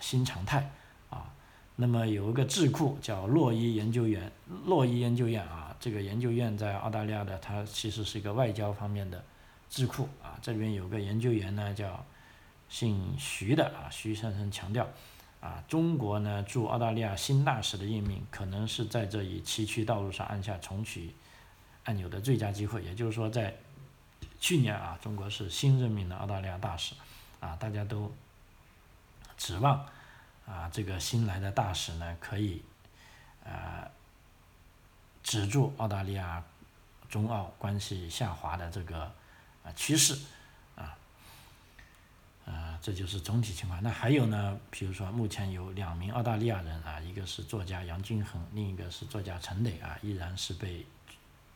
[0.00, 0.70] 新常态
[1.10, 1.30] 啊。
[1.76, 4.32] 那么有一个智库叫洛伊研究员，
[4.64, 9.22] 洛伊研究院啊，这个研究院在澳大利亚的，它其实是一个外交方面的
[9.68, 10.38] 智库啊。
[10.40, 12.02] 这边有个研究员呢叫
[12.68, 14.88] 姓徐的啊，徐先生强调。
[15.44, 21.14] 啊，中国呢驻澳大利亚新大使的任命，可能是在这一崎岖道路上按下重启
[21.84, 22.82] 按钮的最佳机会。
[22.82, 23.54] 也就是说，在
[24.40, 26.94] 去年啊，中国是新任命的澳大利亚大使，
[27.40, 28.10] 啊，大家都
[29.36, 29.86] 指望
[30.46, 32.62] 啊这个新来的大使呢，可以
[33.44, 33.86] 呃
[35.22, 36.42] 止住澳大利亚
[37.10, 39.02] 中澳关系下滑的这个
[39.62, 40.18] 啊趋势。
[42.46, 43.82] 啊，这就是总体情况。
[43.82, 44.60] 那还有呢？
[44.70, 50.84] 比如说，目前有两名澳大利亚人啊，一个是作家杨均衡，另一个是作家陈磊啊，依然是被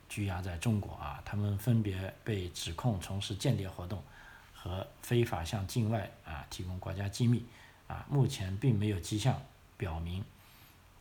[0.09, 1.23] 拘押在中国啊。
[1.27, 4.03] 他们分别被指控从事间谍活动
[4.55, 7.45] 和非法向境外啊提供国家机密
[7.87, 8.07] 啊。
[8.09, 9.39] 目前并没有迹象
[9.77, 10.25] 表明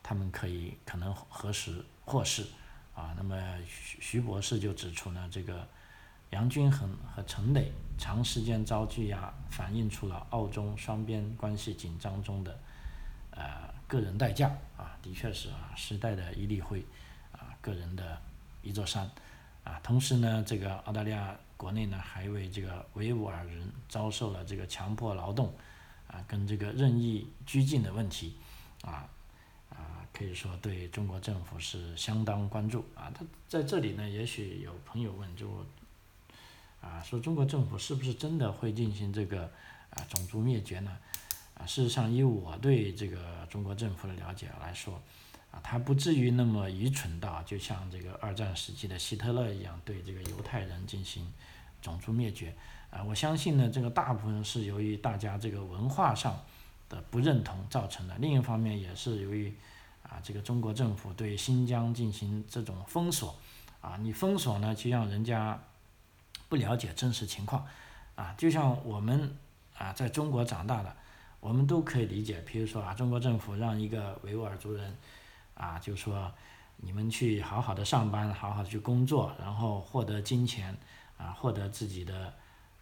[0.04, 2.45] 他们可以可能核实获释，
[2.93, 5.65] 啊，那么徐徐博士就指出呢，这个
[6.31, 12.59] 杨均衡和陈磊长时间遭拘押，反映出了澳中双边关系紧张中的
[13.31, 16.83] 呃个人代价，啊，的确是啊，时代的一粒灰，
[17.31, 18.21] 啊，个人的
[18.61, 19.09] 一座山，
[19.63, 25.53] 啊，同时呢，这个澳大利亚国内呢还为这个维吾尔人遭受了这个强迫劳动，
[26.07, 28.35] 啊，跟这个任意拘禁的问题，
[28.81, 29.09] 啊
[29.69, 30.05] 啊。
[30.13, 35.63] 可以说对中国政府是相当关注啊，他在这里呢，也许有朋友问，就
[36.81, 39.43] 啊说中国政府是不是真的会进行这个
[39.89, 40.97] 啊种族灭绝呢？
[41.53, 45.01] 啊，事实上以我对这个中国政府的了解来说，
[45.51, 51.25] 啊，他不至于那么愚蠢到就像这个二战时期的希特勒一样对这个犹太人进行
[51.81, 52.55] 种族灭绝
[52.89, 56.39] 啊，我相信呢，这个大部分是由于大家这个文化上
[56.89, 59.53] 的不认同造成的，另一方面也是由于。
[60.09, 63.35] 啊，这个中国政府对新疆进行这种封锁，
[63.81, 65.61] 啊，你封锁呢，就让人家
[66.49, 67.65] 不了解真实情况，
[68.15, 69.36] 啊，就像我们
[69.77, 70.95] 啊在中国长大的，
[71.39, 72.41] 我们都可以理解。
[72.45, 74.95] 比如说啊，中国政府让一个维吾尔族人，
[75.55, 76.31] 啊，就说
[76.77, 80.77] 你们去好好的上班，好好的去工作，然后获得金钱，
[81.17, 82.33] 啊，获得自己的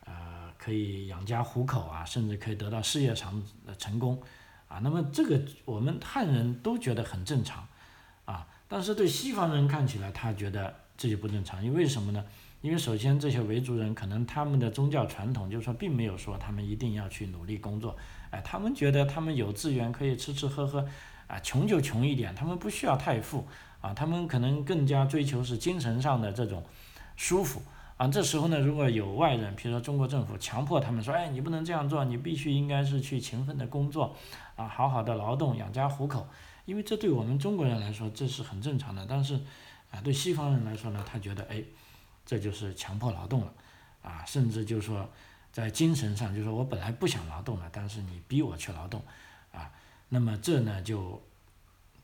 [0.05, 4.21] 呃可以养家糊口啊，甚至可以得到事业上的成功。
[4.67, 7.67] 啊，那么这个我们汉人都觉得很正常，
[8.25, 12.25] 啊，但是对西方人看起来，他觉得这就不正常，因为什么呢？
[12.61, 17.95] 因为首先这些维族人可能他们的宗教传统就是说，并没有说他们一定要去努力工作，
[18.31, 20.87] 哎，他们觉得他们有资源可以吃吃喝喝，
[21.27, 23.47] 啊，穷就穷一点，他们不需要太富，
[23.81, 26.63] 啊，他们可能更加追求是精神上的这种
[27.15, 27.61] 舒服。
[27.97, 34.13] 啊，这时候呢，如果有外人，比如说中国政府强迫他们说，哎，你不能这样做，你必须应该是去勤奋的工作，
[34.57, 36.27] 啊，好好的劳动养家糊口，
[36.65, 39.35] 因为这对我们中国人来说这是很正常的，但是，
[39.91, 41.63] 啊，对西方人来说呢，他觉得，哎，
[42.25, 43.53] 这就是强迫劳动了，
[44.01, 45.09] 啊，甚至就是说，
[45.51, 49.03] 在精神上，就是说我本来不想劳动了，但是你逼我去劳动，
[49.51, 49.71] 啊，
[50.09, 51.21] 那么这呢就。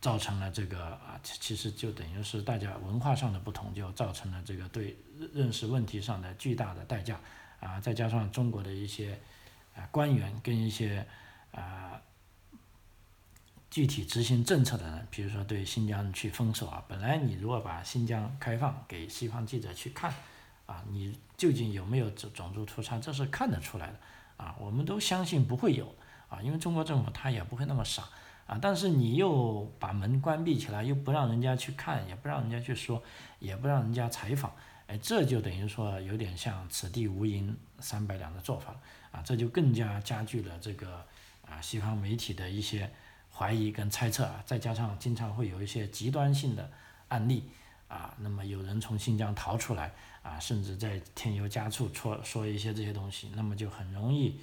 [0.01, 4.97] 造成了这个啊，其实就等于是大家文化上的不同，就造成了这个对
[5.31, 7.19] 认识问题上的巨大的代价
[7.59, 9.19] 啊，再加上中国的一些
[9.75, 11.05] 啊官员跟一些
[11.51, 12.01] 啊
[13.71, 20.13] 具体执行政策的人，比如说对新疆去封锁啊，本来你如果把新疆开放给西方记者去看
[20.65, 23.99] 啊，你究竟有没有种种族屠杀，这是看得出来的
[24.35, 25.95] 啊，我们都相信不会有
[26.27, 28.03] 啊，因为中国政府他也不会那么傻。
[28.47, 33.01] 啊，但是你又把门关闭起来，又不让人家去看，也不让人家去说，
[33.39, 34.53] 也不让人家采访，
[34.87, 38.75] 哎，这就等于说有点像此地无银三百两的做法，
[39.11, 41.05] 啊，这就更加加剧了这个
[41.45, 42.91] 啊西方媒体的一些
[43.33, 46.69] 怀疑跟猜测啊，再加上经常会有一些极端性的
[47.07, 47.49] 案例
[47.87, 49.91] 啊，那么有人从新疆逃出来
[50.21, 54.39] 啊，甚至在添油加醋说说一些这些东西，那么就很容易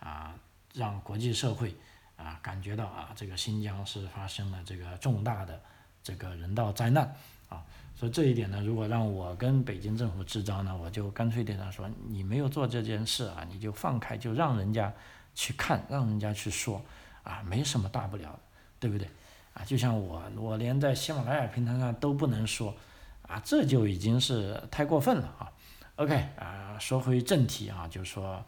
[0.00, 0.34] 啊
[0.74, 1.74] 让国际社会。
[2.18, 5.62] 啊，感觉到啊，这个新疆是发生了这个重大的
[6.02, 7.14] 这个人道灾难
[7.48, 7.62] 啊，
[7.94, 14.92] 所以这一点呢，如果让我跟北京政府支招呢，我就干脆点他说，你没有做这件事啊，你就放开，就让人家
[15.36, 16.84] 去看，让人家去说，
[17.28, 18.40] 啊，没什么大不了的，
[18.80, 19.06] 对不对？
[19.54, 22.74] 啊，就像我，我连在喜马拉雅平台上都不能说，
[23.22, 25.52] 啊，这就已经是太过分了啊。
[25.96, 28.44] OK，啊，说回正题啊，就是说，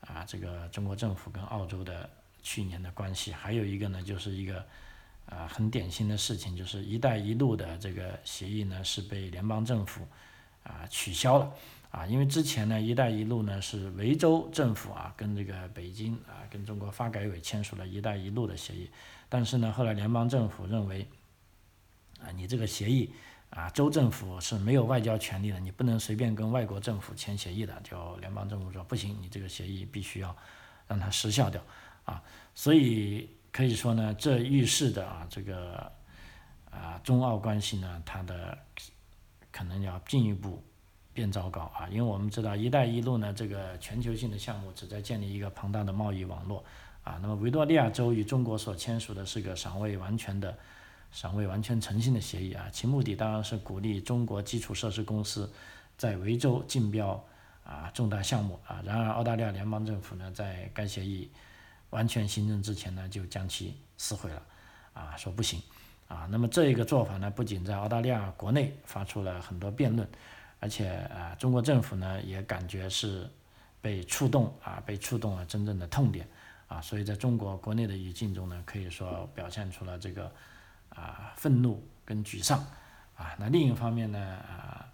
[0.00, 2.08] 啊，这个中国政府跟澳洲的。
[2.46, 4.62] 去年的关系，还有一个呢，就是一个
[5.24, 10.06] 啊很典型的事情，就是“一带一路”的这个协议呢是被联邦政府
[10.62, 11.50] 啊取消了
[11.94, 18.90] 啊，因为之前呢“一带一路”呢是维州政府啊跟这个北京啊跟中国发改委签署了一带一路的协议，
[19.28, 21.06] 但是呢后来联邦政府认为
[22.20, 23.12] 啊你这个协议
[23.50, 30.36] 啊州政府是没有外交权利的，你不能随便跟外国政府签协议的，就联邦政府说不行，你这个协议必须要
[30.88, 31.62] 让它失效掉。
[32.04, 32.20] 啊，
[32.56, 35.92] 所以可以说呢，这预示的啊，这个
[36.72, 38.58] 啊中澳关系呢，它的
[39.52, 40.60] 可能要进一步
[41.14, 46.62] 变糟糕啊，因为我们知道“一带一路”呢，这个全球性的项目旨在建立一个庞大的贸易网络
[47.04, 47.18] 啊。
[47.22, 50.54] 那么维多利亚州与中国所签署的是个尚未完全的、
[51.12, 55.50] 尚未完全成型的协议啊，其目的当然是鼓励中国基础设施公司
[55.96, 57.24] 在维州竞标
[57.64, 58.82] 啊重大项目啊。
[58.84, 61.30] 然而，澳大利亚联邦政府呢，在该协议
[61.90, 64.42] 完全形成之前呢，就将其撕毁了，
[64.92, 65.62] 啊，说不行，
[66.08, 70.08] 啊，那么这一个做法呢，不仅在澳大利亚国内发出了很多辩论，
[70.64, 73.28] 而且啊，中国政府呢也感觉是
[73.82, 76.26] 被触动啊，被触动了真正的痛点，
[76.68, 80.32] 啊，所以在中国国内的语境中呢，可以说表现出了这个
[80.88, 82.58] 啊愤怒跟沮丧
[83.14, 83.36] 啊。
[83.38, 84.88] 那另一方面呢啊，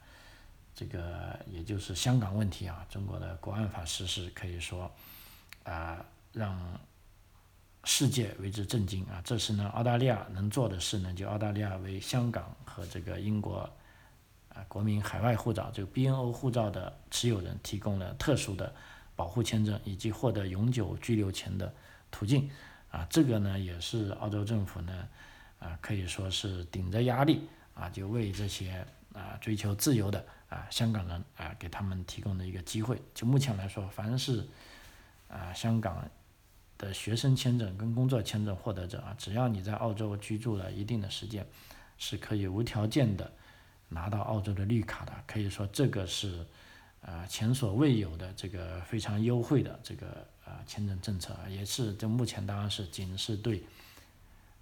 [0.75, 4.91] 这个也就是香港问题啊，中国的国安法实施可以说
[5.63, 6.59] 啊让
[7.85, 9.23] 世界为之震惊啊。
[9.25, 13.71] 这是呢澳大利亚能做的事呢，就澳大利亚为香港和这个英国
[14.69, 18.75] 国民海外护照，这个 BNO 护照的持有人提供了特殊的
[19.17, 21.73] 保护签证以及获得永久居留权的
[22.11, 22.51] 途径。
[22.91, 25.09] 啊，这个呢也是澳洲政府呢，
[25.61, 33.01] 啊可以说是顶着压力啊，就为这些啊追求自由的啊香港人啊给他们提供的一个机会。
[33.15, 34.45] 就目前来说，凡是
[35.29, 36.05] 啊香港
[36.79, 41.47] 的学生签证跟工作签证获得者啊，只要你在澳洲居住了一定的时间，
[41.97, 43.31] 是可以无条件的
[43.91, 45.13] 拿到澳洲的绿卡的。
[45.27, 46.47] 可以说这个是
[47.03, 50.27] 啊前所未有的这个非常优惠的这个。
[50.43, 53.63] 啊，签证政策也是，就目前当然是仅是对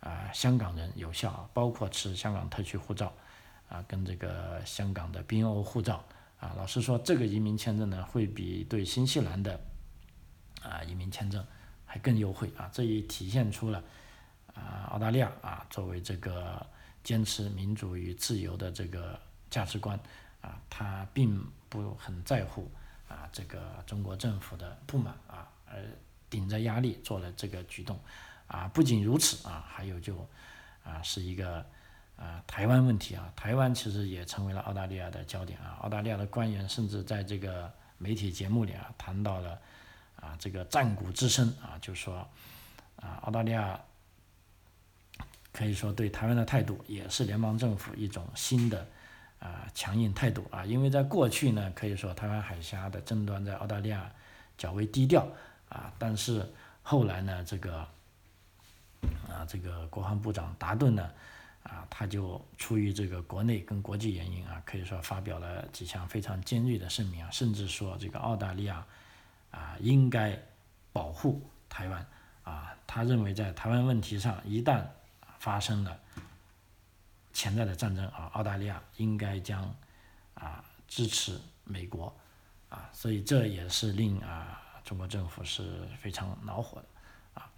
[0.00, 3.10] 啊香港人有效，包括持香港特区护照
[3.70, 6.04] 啊，跟这个香港的 BNO 护照
[6.38, 6.52] 啊。
[6.58, 9.58] 老实说，这个移民签证呢，会比对新西兰的
[10.60, 11.42] 啊移民签证
[11.86, 12.68] 还更优惠啊。
[12.70, 13.82] 这也体现出了
[14.52, 16.66] 啊澳大利亚啊作为这个
[17.02, 19.18] 坚持民主与自由的这个
[19.50, 19.98] 价值观
[20.40, 22.70] 啊，他并不很在乎
[23.08, 25.48] 啊这个中国政府的不满啊。
[25.70, 25.82] 呃，
[26.30, 27.98] 顶着压力做了这个举动，
[28.46, 30.26] 啊，不仅如此啊，还有就，
[30.82, 31.62] 啊，是一个
[32.16, 39.58] 啊台湾问题啊，台湾其实也成为了澳大利亚的焦点啊，澳大利亚的官员甚至在这个媒体节目里啊谈到了
[40.16, 42.16] 啊这个战鼓之声啊，就说
[42.96, 43.78] 啊澳大利亚
[45.58, 48.86] 可以说对台湾的态度也是联邦政府一种新的
[49.40, 54.08] 啊强硬态度啊，因为在过去呢，可以说台湾海峡的争端在澳大利亚
[54.56, 55.26] 较为低调。
[55.68, 56.50] 啊，但是
[56.82, 57.80] 后来呢，这个
[59.28, 61.10] 啊，这个国防部长达顿呢，
[61.62, 68.86] 啊，他就出于这个国内跟国际原因啊，可以说发表了几项非常尖锐的声明啊，甚至说这个澳大利亚
[69.50, 70.40] 啊应该
[70.90, 72.06] 保护台湾
[72.44, 74.82] 啊，他认为在台湾问题上一旦
[75.48, 75.98] 发生了
[77.32, 79.74] 潜在的战争啊，澳大利亚应该将
[80.34, 82.14] 啊支持美国
[82.68, 84.60] 啊，所以这也是令啊。
[84.84, 86.86] 中国政府是非常恼火的，
[87.40, 87.50] 啊，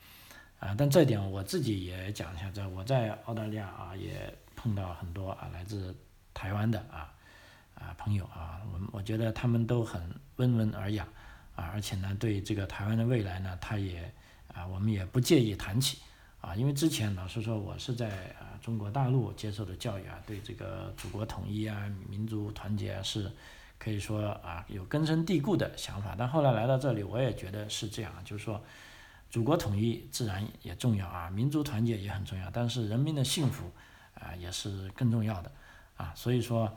[0.60, 5.92] 啊，但这点我自己也讲一下，在我在澳大利亚啊，也碰到很多啊来自
[6.32, 7.12] 台湾的啊
[7.74, 10.00] 啊朋友啊，我我觉得他们都很
[10.36, 11.04] 温文尔雅
[11.56, 14.12] 啊，而且呢，对这个台湾的未来呢，他也
[14.54, 15.98] 啊，我们也不介意谈起
[16.40, 18.08] 啊，因为之前老实说，我是在
[18.40, 23.30] 啊中国大陆接受的教育啊，对这个祖国统一啊、民族团结是。
[23.82, 28.62] 可以说啊，有根深蒂固的想法，但后来来到这里，我也觉得是这样，就是说，
[29.30, 33.72] 祖国统一自然也重要啊，民族团结也很重要，但是人民的幸福
[34.12, 35.50] 啊也是更重要的
[35.96, 36.70] 啊，所以说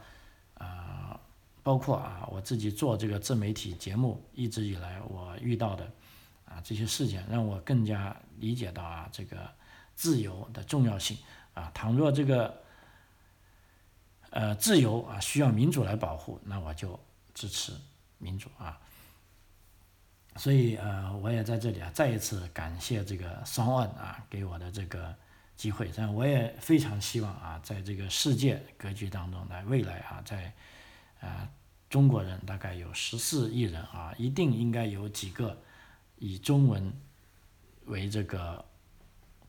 [0.53, 1.19] 啊，
[1.61, 5.91] 包括啊我自己做这个自媒体节目，一直以来我遇到的
[6.53, 9.49] 啊这些事件，让我更加理解到啊这个
[9.95, 11.17] 自由的重要性
[11.53, 12.61] 啊，倘若这个。
[14.35, 16.99] 呃，自由啊，需要民主来保护，那我就
[17.35, 17.71] 支持
[18.17, 18.81] 民主啊。
[20.37, 25.15] 所以呃，我也在这里啊，再一次感谢这个双万啊给我的这个
[25.55, 25.87] 机会。
[25.91, 30.51] 这样，我也非常希望啊，在这个世界格局当中，在未来啊，在
[31.21, 31.47] 啊
[31.87, 35.55] 中国人大概有十四亿人啊，一定应该有几个
[36.23, 36.93] 以中文
[37.85, 38.63] 为这个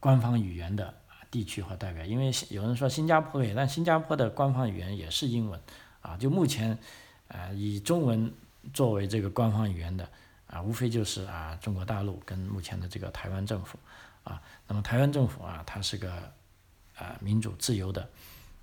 [0.01, 0.95] 官方语言的。
[1.31, 5.61] 地区和代表，因为有人说新加坡也，但新加坡的官方语言也是英文，
[6.01, 6.79] 啊，就目前，
[7.27, 8.33] 呃，以中文
[8.72, 10.09] 作为这个官方语言的，
[10.47, 13.77] 啊，无非就是啊中国大陆跟目前的这个台湾政府，
[14.22, 16.12] 啊，那么台湾政府啊，它是个
[16.95, 18.09] 啊民主自由的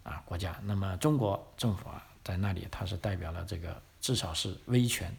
[0.03, 5.14] 啊国家，那么中国政府啊在那里它是代表了这个至少是威权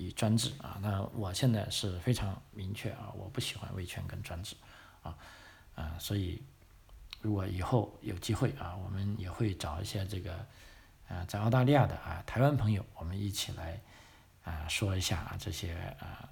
[0.00, 4.56] 与专制啊，那我现在是非常明确啊，我不喜欢威权跟专制，
[5.02, 5.16] 啊，
[5.74, 6.42] 啊，所以。
[7.22, 10.46] 如果以后有机会啊，我们也会找一些这个，
[11.06, 13.78] 呃，在澳大利亚的啊台湾朋友，我们一起来
[14.42, 16.26] 啊说一下啊这些啊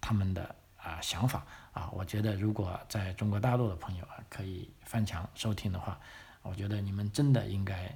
[0.00, 1.90] 他们的啊想法啊。
[1.92, 6.00] 我觉得如果在中国大陆的朋友啊可以翻墙收听的话，
[6.40, 7.94] 我觉得你们真的应该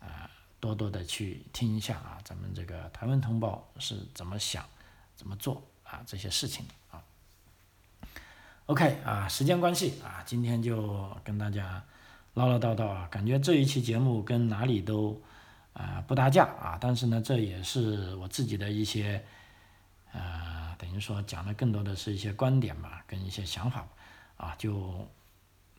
[0.00, 0.30] 啊
[0.64, 4.64] 多多的去听一下啊咱们这个台湾同胞是怎么想、
[5.14, 7.04] 怎么做啊这些事情啊。
[8.64, 11.84] OK 啊，时间关系啊，今天就跟大家
[12.32, 15.20] 唠唠叨叨啊，感觉这一期节目跟哪里都
[15.74, 19.22] 啊不搭架啊，但是呢，这也是我自己的一些
[20.12, 23.86] 呃，等于说讲的更多的是一些观点吧，跟一些想法
[24.38, 25.06] 啊，就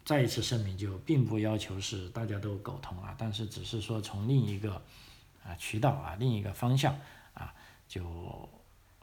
[0.06, 4.82] 再一次声明，就并不要求是大家都苟同啊，但是只是说从另一个
[5.44, 6.96] 啊渠道啊另一个方向
[7.34, 7.52] 啊
[7.88, 8.48] 就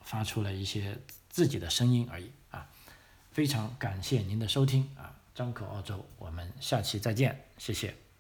[0.03, 0.97] 发出了一些
[1.29, 2.71] 自己的声音而已啊。
[3.33, 8.12] 非常感谢您的收听啊，张口澳洲，我们下期再见，谢谢。